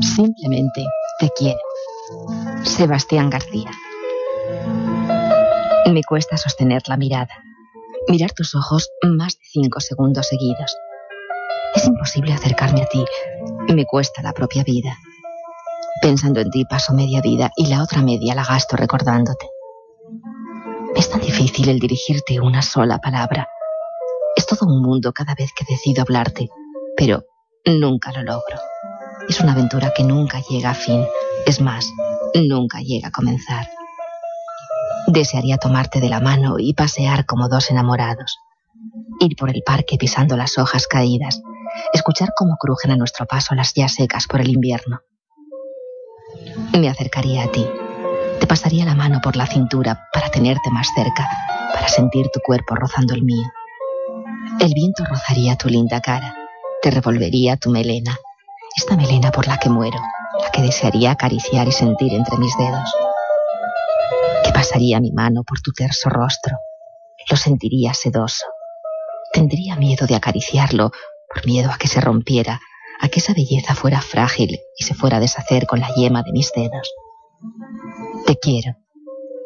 Simplemente 0.00 0.84
te 1.20 1.30
quiero. 1.36 1.60
Sebastián 2.64 3.30
García. 3.30 3.70
Me 5.92 6.02
cuesta 6.02 6.36
sostener 6.36 6.82
la 6.88 6.96
mirada, 6.96 7.28
mirar 8.08 8.32
tus 8.32 8.56
ojos 8.56 8.90
más 9.04 9.38
de 9.38 9.44
cinco 9.52 9.78
segundos 9.78 10.26
seguidos. 10.26 10.76
Es 11.76 11.86
imposible 11.86 12.32
acercarme 12.32 12.82
a 12.82 12.86
ti, 12.86 13.04
me 13.72 13.86
cuesta 13.86 14.22
la 14.22 14.32
propia 14.32 14.64
vida. 14.64 14.98
Pensando 16.02 16.40
en 16.40 16.50
ti 16.50 16.64
paso 16.64 16.94
media 16.94 17.20
vida 17.20 17.52
y 17.54 17.68
la 17.68 17.84
otra 17.84 18.02
media 18.02 18.34
la 18.34 18.44
gasto 18.44 18.76
recordándote. 18.76 19.55
Es 20.96 21.10
tan 21.10 21.20
difícil 21.20 21.68
el 21.68 21.78
dirigirte 21.78 22.40
una 22.40 22.62
sola 22.62 22.98
palabra. 22.98 23.48
Es 24.34 24.46
todo 24.46 24.66
un 24.66 24.80
mundo 24.80 25.12
cada 25.12 25.34
vez 25.34 25.50
que 25.52 25.66
decido 25.68 26.02
hablarte, 26.02 26.48
pero 26.96 27.24
nunca 27.66 28.12
lo 28.12 28.22
logro. 28.22 28.58
Es 29.28 29.40
una 29.40 29.52
aventura 29.52 29.92
que 29.94 30.04
nunca 30.04 30.40
llega 30.48 30.70
a 30.70 30.74
fin. 30.74 31.04
Es 31.44 31.60
más, 31.60 31.86
nunca 32.34 32.80
llega 32.80 33.08
a 33.08 33.10
comenzar. 33.10 33.68
Desearía 35.06 35.58
tomarte 35.58 36.00
de 36.00 36.08
la 36.08 36.20
mano 36.20 36.56
y 36.58 36.72
pasear 36.72 37.26
como 37.26 37.48
dos 37.48 37.70
enamorados. 37.70 38.38
Ir 39.20 39.36
por 39.36 39.50
el 39.50 39.62
parque 39.62 39.98
pisando 39.98 40.34
las 40.36 40.56
hojas 40.56 40.86
caídas. 40.86 41.42
Escuchar 41.92 42.30
cómo 42.34 42.56
crujen 42.56 42.92
a 42.92 42.96
nuestro 42.96 43.26
paso 43.26 43.54
las 43.54 43.74
ya 43.74 43.88
secas 43.88 44.26
por 44.26 44.40
el 44.40 44.48
invierno. 44.48 45.00
Me 46.72 46.88
acercaría 46.88 47.44
a 47.44 47.52
ti. 47.52 47.66
Te 48.40 48.46
pasaría 48.46 48.84
la 48.84 48.94
mano 48.94 49.20
por 49.22 49.36
la 49.36 49.46
cintura 49.46 50.08
para 50.12 50.30
tenerte 50.30 50.70
más 50.70 50.88
cerca, 50.94 51.28
para 51.72 51.88
sentir 51.88 52.28
tu 52.32 52.40
cuerpo 52.40 52.74
rozando 52.74 53.14
el 53.14 53.22
mío. 53.22 53.46
El 54.60 54.72
viento 54.74 55.04
rozaría 55.04 55.56
tu 55.56 55.68
linda 55.68 56.00
cara, 56.00 56.34
te 56.82 56.90
revolvería 56.90 57.56
tu 57.56 57.70
melena, 57.70 58.16
esta 58.76 58.96
melena 58.96 59.30
por 59.30 59.46
la 59.46 59.58
que 59.58 59.68
muero, 59.68 59.98
la 60.40 60.50
que 60.50 60.62
desearía 60.62 61.12
acariciar 61.12 61.66
y 61.68 61.72
sentir 61.72 62.12
entre 62.12 62.38
mis 62.38 62.56
dedos. 62.56 62.94
Que 64.44 64.52
pasaría 64.52 65.00
mi 65.00 65.12
mano 65.12 65.42
por 65.42 65.60
tu 65.60 65.72
terso 65.72 66.08
rostro, 66.10 66.56
lo 67.30 67.36
sentiría 67.36 67.94
sedoso. 67.94 68.46
Tendría 69.32 69.76
miedo 69.76 70.06
de 70.06 70.14
acariciarlo, 70.14 70.92
por 71.32 71.46
miedo 71.46 71.70
a 71.70 71.78
que 71.78 71.88
se 71.88 72.00
rompiera, 72.00 72.60
a 73.00 73.08
que 73.08 73.20
esa 73.20 73.34
belleza 73.34 73.74
fuera 73.74 74.00
frágil 74.00 74.58
y 74.78 74.84
se 74.84 74.94
fuera 74.94 75.18
a 75.18 75.20
deshacer 75.20 75.66
con 75.66 75.80
la 75.80 75.88
yema 75.94 76.22
de 76.22 76.32
mis 76.32 76.52
dedos. 76.52 76.90
Te 78.26 78.36
quiero, 78.40 78.74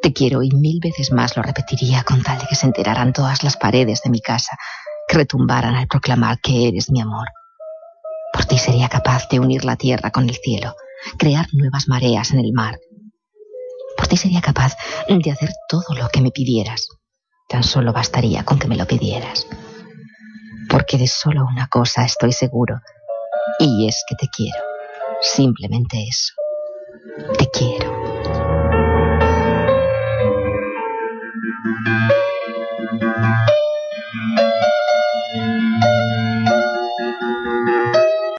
te 0.01 0.15
quiero 0.15 0.43
y 0.43 0.51
mil 0.51 0.81
veces 0.81 1.13
más 1.13 1.37
lo 1.37 1.43
repetiría 1.43 2.03
con 2.03 2.23
tal 2.23 2.39
de 2.39 2.47
que 2.47 2.55
se 2.55 2.65
enteraran 2.65 3.13
todas 3.13 3.45
las 3.45 3.59
paredes 3.59 4.01
de 4.03 4.09
mi 4.09 4.23
casa, 4.23 4.57
que 5.07 5.19
retumbaran 5.19 5.75
al 5.75 5.87
proclamar 5.87 6.39
que 6.41 6.67
eres 6.69 6.91
mi 6.91 7.03
amor. 7.03 7.29
Por 8.33 8.47
ti 8.47 8.57
sería 8.57 8.89
capaz 8.89 9.29
de 9.29 9.39
unir 9.39 9.67
la 9.67 9.77
tierra 9.77 10.11
con 10.11 10.31
el 10.31 10.37
cielo, 10.37 10.75
crear 11.19 11.47
nuevas 11.53 11.89
mareas 11.89 12.31
en 12.31 12.41
el 12.41 12.55
mar. 12.55 12.79
Por 13.99 14.07
ti 14.07 14.17
sería 14.17 14.41
capaz 14.41 14.77
de 15.09 15.31
hacer 15.31 15.51
todo 15.69 15.95
lo 15.95 16.09
que 16.09 16.23
me 16.23 16.31
pidieras. 16.31 16.89
Tan 17.51 17.65
solo 17.65 17.93
bastaría 17.93 18.45
con 18.45 18.59
que 18.59 18.69
me 18.69 18.77
lo 18.77 18.87
pidieras. 18.87 19.47
Porque 20.71 20.97
de 20.97 21.07
solo 21.07 21.45
una 21.45 21.67
cosa 21.67 22.05
estoy 22.05 22.33
seguro, 22.33 22.81
y 23.59 23.89
es 23.89 24.05
que 24.09 24.15
te 24.15 24.29
quiero. 24.29 24.59
Simplemente 25.21 26.03
eso. 26.09 26.33
Te 27.37 27.47
quiero. 27.51 27.90
Thank 31.63 31.87
you. 31.87 32.20